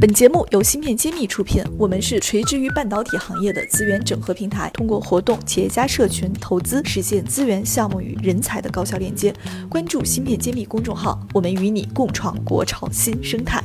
[0.00, 9.30] 本节目由芯片揭秘出品，我们是垂直于半导体行业的资源整合平台，通过活动、企业家社群、投资，实现资源、项目与人才的高效链接。
[9.68, 13.62] 关注芯片揭秘公众号，我们与你共创国潮新生态。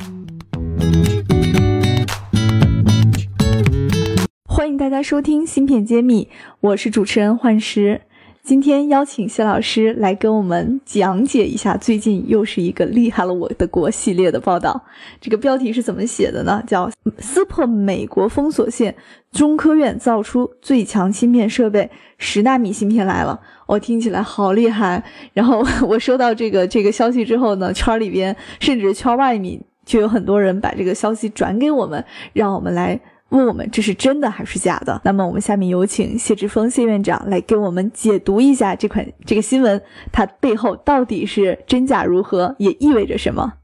[4.44, 6.28] 欢迎大家收听芯片揭秘，
[6.60, 8.02] 我是主持人幻石。
[8.46, 14.80] 今天邀请谢老师来跟我们讲解一下最近又是一个厉害了我的国系列的报道。
[15.20, 16.62] 这个标题是怎么写的呢？
[16.64, 18.94] 叫“撕破美国封锁线，
[19.32, 25.02] 中科院造出最强芯片设备，十纳米芯片来了。”我听起来好厉害。
[25.32, 33.00] 然后我收到这个这个消息之后呢，圈里边甚至圈外面就有很多人把这个消息转给我们，让我们来。
[33.30, 35.00] 问我们这是真的还是假的？
[35.04, 43.54] 那么我们下面有请谢志峰谢院长来给我们解读一下这款这个新闻，它背后到底是真假如何，也意味着什么？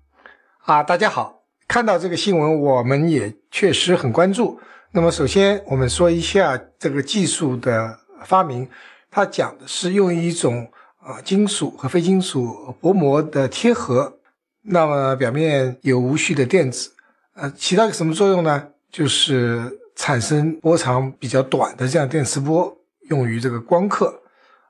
[0.64, 4.58] 啊，大家好，看到这个新闻，我们也确实很关注。
[4.90, 8.68] 那么首先我们说一下这个技术的发明，
[9.10, 14.18] 它讲的是用一种啊金属和非金属薄膜的贴合，
[14.62, 16.90] 那么表面有无序的电子，
[17.34, 18.68] 呃，起到一个什么作用呢？
[18.92, 22.76] 就是产生波长比较短的这样电磁波，
[23.08, 24.22] 用于这个光刻。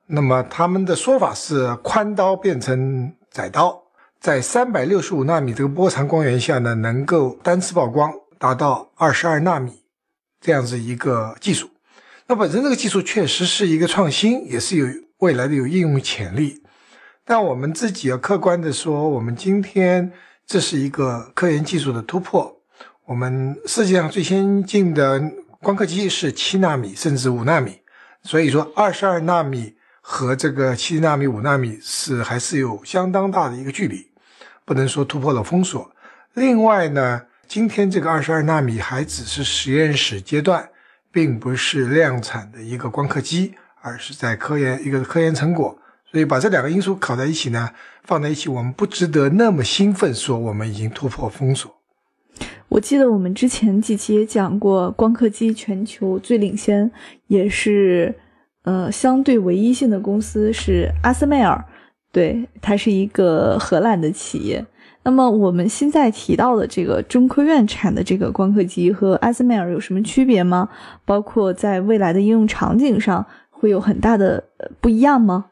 [0.06, 3.82] 那么他们的说法是宽刀变成窄刀，
[4.20, 9.82] 在三百六十五纳米这个波长光源下呢，能够单次曝光达到二十二纳米
[10.40, 11.68] 这样子一个技术。
[12.28, 14.86] 那本身这个技术确实是一个创新，也是有
[15.18, 16.62] 未来的有应用潜力。
[17.24, 20.12] 但我们自己要客观的说，我们今天
[20.46, 22.61] 这是一个科研技术的突破。
[23.12, 25.20] 我们世界上最先进的
[25.60, 27.78] 光刻机是七纳米甚至五纳米，
[28.22, 34.08] 所以说二十二纳米和这个七纳米、五纳米是还是有相当大的一个距离，
[34.64, 35.94] 不能说突破了封锁。
[36.32, 40.66] 另外呢，今天这个二十二纳米还只是实验室阶段，
[41.10, 45.78] 并不是量产的一个光刻机，而是在科研一个科研成果。
[46.10, 47.68] 所以把这两个因素考在一起呢，
[48.04, 51.81] 放在一起，我们不值得那么兴奋说我们已经突破封锁。
[52.68, 56.90] 我记得我们之前几期也讲过，光刻机全球最领先，
[57.26, 58.14] 也是
[58.64, 61.64] 呃相对唯一性的公司是阿斯麦尔，
[62.10, 64.64] 对，它是一个荷兰的企业。
[65.04, 70.68] 那么我们现在提到的这个中科院产的这个光刻机和阿斯麦尔有什么区别吗？
[71.04, 74.44] 包括在未来的应用场景上会有很大的
[74.80, 75.46] 不一样吗？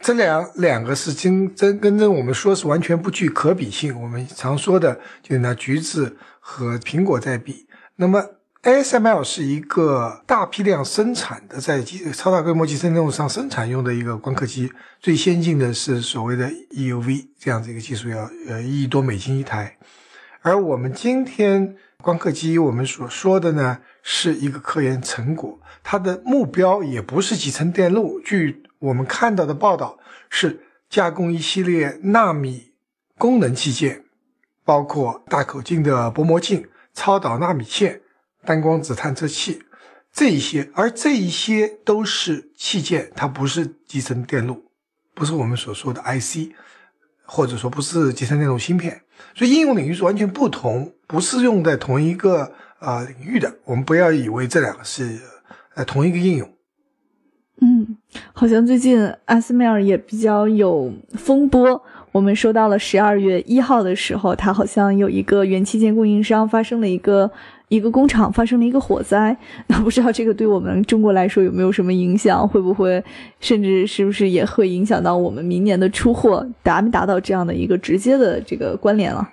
[0.00, 4.00] 这两两个是真真跟真，我们说是完全不具可比性。
[4.00, 7.66] 我们常说的就拿橘子和苹果在比。
[7.96, 8.24] 那么
[8.62, 11.82] ASML 是一个大批量生产的，在
[12.12, 14.72] 超大规模集成电路上生产用的一个光刻机。
[15.00, 19.76] 最先进的是所谓的 EUV 这样子一个技术，要呃一亿多美金一台。
[20.42, 28.20] 而我们今天光刻机，我们所说的呢，是一个科研成果，它的目标也不是集成电路。
[28.24, 29.96] 据我们看到的报道
[30.28, 30.60] 是
[30.90, 32.72] 加工一系列纳米
[33.16, 34.04] 功能器件，
[34.64, 38.00] 包括大口径的薄膜镜、超导纳米线、
[38.44, 39.62] 单光子探测器
[40.12, 44.64] 这一些，而这一些都是器件，它不是集成电路，
[45.14, 46.52] 不是我们所说的 IC，
[47.24, 49.02] 或者说不是集成电路芯片，
[49.36, 53.54] 所以应用领域是完全不同，不是用在同一个啊领域的。
[53.64, 55.20] 我们不要以为这两个是
[55.74, 56.52] 呃同一个应用。
[58.42, 61.80] 好像最近阿斯麦尔也比较有风波。
[62.10, 67.30] 我们收到了十二月一号的时候，它好像有一个元器件供应商发生了一个
[67.68, 69.36] 一个工厂发生了一个火灾。
[69.68, 72.46] 那不知道这个对我们中国来说有没有什么影响？
[72.48, 73.00] 会不会
[73.38, 76.44] 甚至是不是也会影响到我们明年的出货？
[76.64, 79.28] 达没达到这样的一个直接的这个关联了？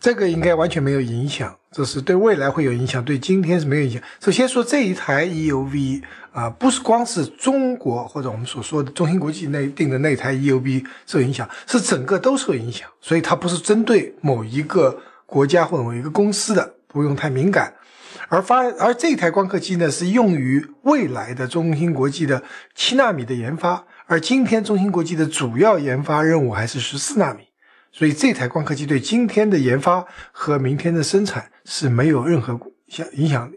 [0.00, 4.02] 这个应该完全没有影响，这是对未来会有影响，对今天是没有影响。
[4.18, 17.72] 首先说这一台 EUV 啊，不是光是中国或者我们所说的中芯国际内定的那台 EUV 受影响，是整个都受影响，所以它不是针对某一个国家或者某一个公司的，不用太敏感。
[18.28, 22.42] 而发而这台光刻机呢，是用于未来的中芯国际的
[22.74, 27.49] 七纳米的研发，而今天中芯国际的主要研发任务还是十四纳米。
[27.92, 32.52] 所以这台光刻机对今天的研发和明天的生产是没有任何
[32.98, 33.56] 影影响的。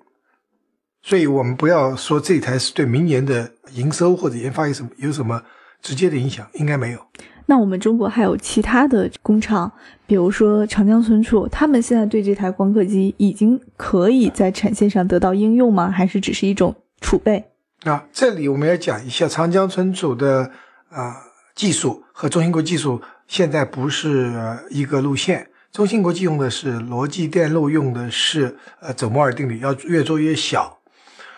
[1.02, 5.42] 所以我们不要说这台是对明年的营收或者研发有什么有什么
[5.82, 7.00] 直接的影响，应该没有。
[7.46, 9.72] 那我们中国还有其他的工厂，
[10.08, 15.92] 比如说长江存储，他们现在对这台光刻机已经可以在产线上得到应用吗？
[15.92, 17.44] 还是只是一种储备？
[17.84, 20.50] 啊，这里我们要讲一下长江存储的
[20.90, 21.18] 啊
[21.54, 23.02] 技术和中芯国技术。
[23.34, 24.32] 现在不是
[24.70, 25.50] 一个路线。
[25.72, 30.78] 中芯国际用的是逻辑电路，用的是呃走摩尔定律，要越做越小。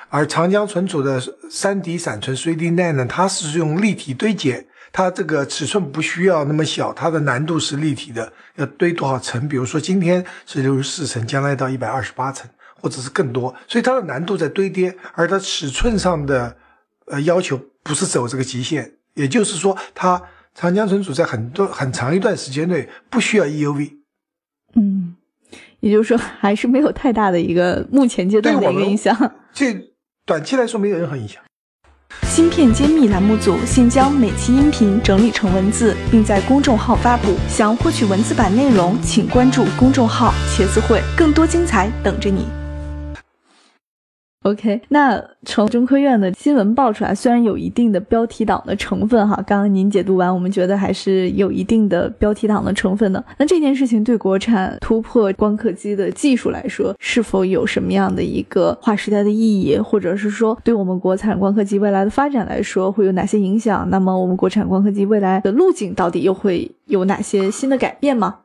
[0.09, 9.47] 而长江存储的三 D 闪存 3D NAND 呢，它是用立体堆叠，它这个尺寸不需要那么小，它的难度是立体的，要堆多少层？
[9.47, 12.45] 比如说今天是六十四层，将来到一百二十八层，
[12.81, 16.57] 或者是更多，所以它的难度在堆叠，而它尺寸上的
[17.05, 20.21] 呃要求不是走这个极限，也就是说，它
[20.55, 23.91] 长江存储在很多很长一段时间内不需要 EUV。
[24.75, 25.15] 嗯，
[25.81, 29.33] 也就是说，还是没有太大的一个目前阶段的一个影响。
[29.53, 29.75] 这
[30.25, 31.43] 短期来说没有任何影响。
[32.23, 37.35] 芯片揭秘栏目组现将每期音频整理成文字，并在公众号发布。
[37.49, 42.45] 想获取文字版内容，请关注公众号“茄子会”，更多精彩等着你。
[44.45, 53.25] OK，那从中科院的新闻爆出来，虽然有一定的标题党的成分哈，刚刚您解读完，我们觉得还是有一定的标题党的成分的。
[53.39, 63.89] 那这件事情对国产突破光刻机的技术来说，是否有什么样的一个划时代的意义，或者是说对我们国产光刻机未来的发展来说会有哪些影响？
[63.89, 68.41] 那么我们国产光刻机未来的路径到底又会有哪些新的改变吗？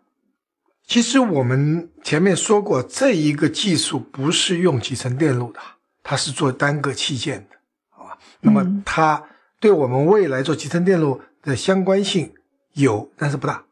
[0.86, 5.60] 其实我们前面说过，这一个技术不是用集成电路的。
[6.02, 7.56] 它是做单个器件的，
[7.90, 8.18] 好吧？
[8.40, 9.22] 那么它
[9.58, 12.32] 对我们未来做集成电路的相关性
[12.72, 13.64] 有，但是不大。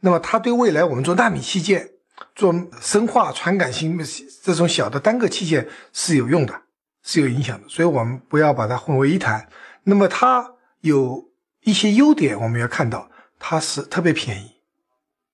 [0.00, 1.90] 那么它对未来我们做纳米器件、
[2.34, 3.98] 做生化传感型
[4.42, 6.62] 这种小的单个器件是有用的，
[7.02, 7.68] 是有影响的。
[7.68, 9.48] 所以我们不要把它混为一谈。
[9.84, 11.30] 那么它有
[11.62, 13.08] 一些优点，我们要看到
[13.38, 14.50] 它是特别便宜，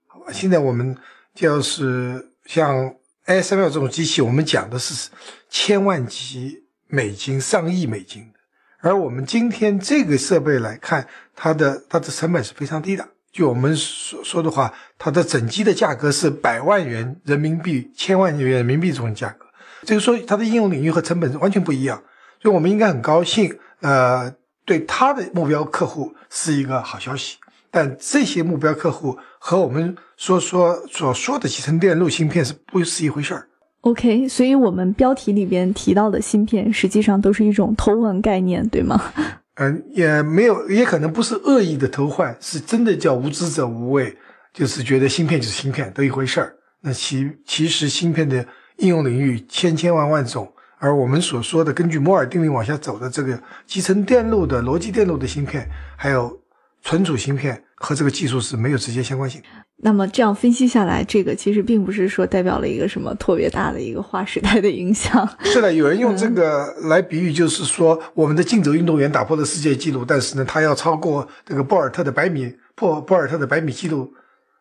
[0.07, 0.33] 好吧？
[0.33, 0.97] 现在我们
[1.35, 2.95] 就是像。
[3.27, 5.09] ASML 这种机器，我们讲的是
[5.49, 8.39] 千万级美金、上亿美金的，
[8.81, 13.09] 而我们今天这个设备来看，它的它的成本是非常低的。
[13.33, 19.47] 就我们所说的话，它的整机的价格是百万元人民币、千万元人民币这种价格，
[19.85, 22.03] 就是说它的应用领域和成本完全不一样。
[22.41, 24.31] 所以我们应该很高兴，呃，
[24.67, 27.39] 对它的目标客户是一个好消息。
[27.77, 33.49] 但这些目标客户和我们所说所说的集成电路芯片是不是一回事儿
[33.81, 39.03] ？OK，所以我们标题里边提到的芯片，实际上都是一种偷换概念，对吗？
[39.59, 44.17] 嗯，也没有，也可能不是恶意的偷换，是真的叫无知者无畏，
[44.53, 46.55] 就是觉得芯片就是芯片，都一回事儿。
[46.81, 50.49] 那其其实芯片的应用领域千千万万种，
[50.79, 53.37] 而我们所说的根据摩尔定律往下走的这个
[53.67, 56.39] 集成电路的逻辑电路的芯片，还有。
[56.85, 59.43] 存储芯片和这个技术是没有直接相关性。
[59.79, 65.29] 那么这样分析下来，这个其实并不是说代表了一个什么特别大的一个划时代的影响。
[65.43, 74.13] 是的，有人用这个来比喻，就是说我们的竞走运动员打破了世界纪录，但是呢，他要超过这个博尔特的百米破博尔特的百米纪录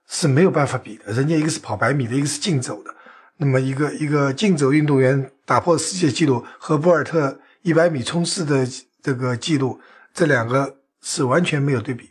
[0.08, 1.14] 是没有办法比的。
[1.14, 2.94] 人家一个是跑百米的，一个是竞走的。
[3.38, 8.66] 那么一个一个竞走运动员打破世界纪录和博尔特一百米冲刺的
[9.02, 9.80] 这个记录，
[10.14, 12.10] 这两个是完全没有对比。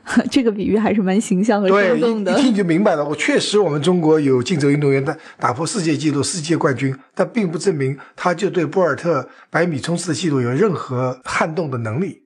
[0.30, 3.04] 这个比喻还是蛮形象和生动的，一听就明白了。
[3.04, 12.22] 我确实，我们中国有竞走运动员的打破世界纪录、世界冠军，但并不证明他就对博尔特百米冲刺的纪录有任何撼动的能力。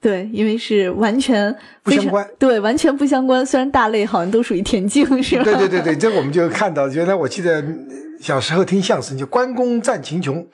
[0.00, 2.28] 对，因为是完全不相关。
[2.38, 3.44] 对，完全不相关。
[3.44, 5.44] 虽然大类好像都属于田径，是吧？
[5.44, 7.64] 对对对对，这我们就看到，原来我记得
[8.20, 10.46] 小时候听相声，就关公战秦琼，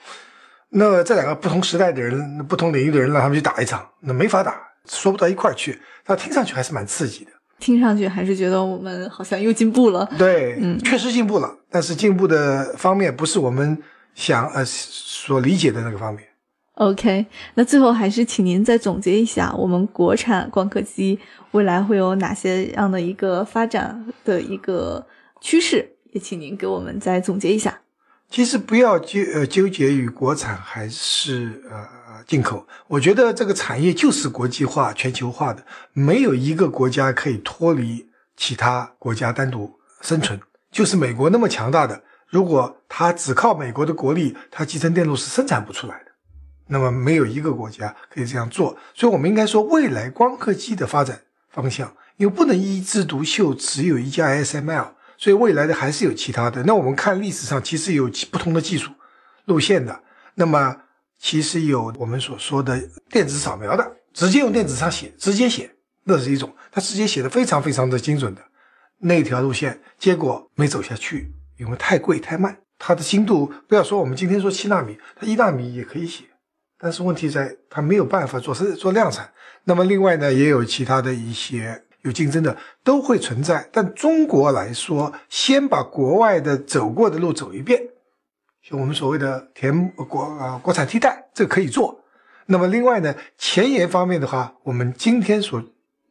[0.71, 4.54] 那这两个不同时代的人、不同领域的人，让他们去打一场，那没法打。
[4.88, 5.78] 说不到一块儿去，
[6.11, 7.31] 但听上去还是蛮刺激的。
[7.61, 10.09] 听上去还是觉得我们好像又进步了。
[10.19, 13.79] 对，嗯，确实进步了，但是进步的方面不是我们
[14.14, 16.25] 想呃所理解的那个方面。
[16.75, 21.17] OK，那最后还是请您再总结一下，我们国产光刻机
[21.52, 25.07] 未来会有哪些样的一个发展的一个
[25.40, 27.79] 趋势，也请您给我们再总结一下。
[28.30, 32.00] 其实不要纠呃纠结于国产还是呃。
[32.26, 40.38] 进口，我觉得这个产业就是国际化、全球化的，没有一个国家可以脱离其他国家单独生存。
[40.70, 46.12] 就是美国那么强大的，如果它只靠美国的国力，它集成电路是生产不出来的。
[46.68, 48.76] 那么没有一个国家可以这样做。
[48.94, 54.88] 所以，我们应该说，未来光刻机的发展方向，又不能一枝独秀，只有一家 SML
[55.20, 56.64] 所以未来的还是有其他的。
[56.64, 58.90] 那我们看历史上，其实有不同的技术
[59.44, 60.02] 路线的。
[60.34, 60.76] 那么。
[61.22, 65.70] 其实有我们所说的电子扫描的，直接用电子上写，直接写，
[66.04, 68.40] 那是一种，他直接写的非常非常的精准的
[69.00, 76.24] 那条路线，结果没走下去，因为太贵太慢，它的精度不要说我们今天说七纳米，它一纳米也可以写，
[76.78, 79.30] 但是问题在它没有办法做是做量产。
[79.64, 83.69] 那么另外呢，也有其他的一些有竞争的都会存在。
[83.73, 87.88] 但中国来说，先把国外的走过的路走一遍，
[88.62, 92.00] 就我们所谓的填国呃国产替代，这可以做。
[92.47, 95.62] 那么另外呢，前沿方面的话，我们今天所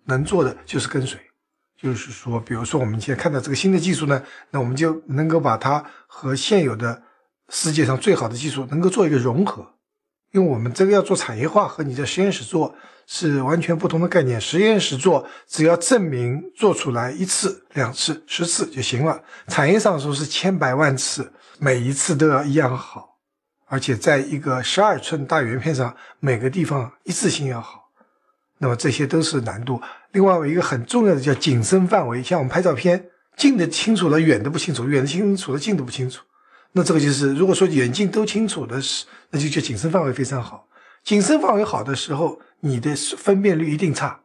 [0.05, 1.19] 能做的就是跟随，
[1.75, 7.01] 就是说，比如说我们现在看到这个新的技术呢，那我们就能够把它和现有的
[7.49, 9.73] 世界上最好的技术能够做一个融合。
[10.31, 12.75] 因为我们这个要做产业化，和你在实验室做
[13.07, 14.39] 是完全不同的概念。
[14.39, 19.21] 实验室做只要证明做出来一次、两次、十次就行了。
[19.47, 23.17] 产业上说是千百万次，每一次都要一样好，
[23.65, 27.89] 而且在一个十二寸大圆片上，每个地方一致性要好。
[28.59, 29.81] 那么这些都是难度。
[30.11, 33.03] 另外有一个很重要的叫景深范围，像我们拍照片，
[33.35, 36.21] 近的清楚了，远的不清楚；远的清楚了，近的不清楚。
[36.73, 40.67] 那这个就是，如果说远近都清楚的是，那就叫景深范围非常好。
[41.03, 44.19] 景深范围好的时候，你的分辨率一定差。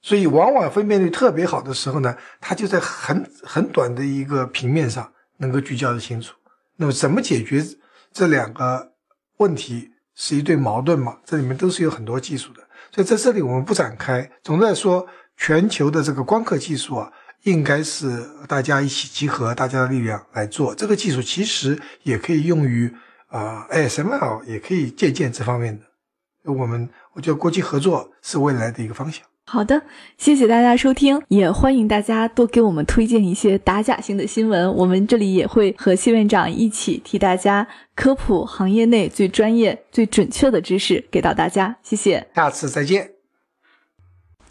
[0.00, 6.34] 所以，往往分辨率特别好的时候呢，它就在很很短的一个平面上能够聚焦的清楚。
[6.76, 7.64] 那么，怎么解决
[8.12, 8.92] 这两个
[9.38, 11.18] 问题是一对矛盾嘛？
[11.24, 12.60] 这里面都是有很多技术的。
[12.92, 14.30] 所以在这里我们不展开。
[14.44, 15.04] 总的来说，
[15.36, 17.12] 全球的这个光刻技术啊。
[17.44, 22.92] 应该是大家一起集合大家的力量来做这个技术，其实也可以用于
[23.28, 26.52] 啊 ASML，也可以借鉴这方面的。
[26.52, 29.24] 我们我觉得国际合作是未来的一个方向。
[29.46, 29.82] 好的，
[30.16, 41.76] 谢谢大家收听，也欢迎大家多给我们推荐一些打假性的新闻，我们这里也会和谢院长一起替大家科普行业内最专业、最准确的知识给到大家。
[41.82, 43.13] 谢谢，下次再见。